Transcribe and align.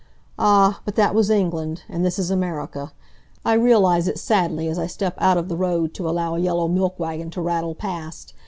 Ah, 0.39 0.81
but 0.83 0.95
that 0.95 1.13
was 1.13 1.29
England, 1.29 1.83
and 1.87 2.03
this 2.03 2.17
is 2.17 2.31
America. 2.31 2.91
I 3.45 3.53
realize 3.53 4.07
it 4.07 4.17
sadly 4.17 4.67
as 4.67 4.79
I 4.79 4.87
step 4.87 5.13
out 5.19 5.37
of 5.37 5.47
the 5.47 5.55
road 5.55 5.93
to 5.93 6.09
allow 6.09 6.33
a 6.33 6.39
yellow 6.39 6.67
milk 6.67 6.97
wagon 6.99 7.29
to 7.29 7.39
rattle 7.41 7.75
past. 7.75 8.33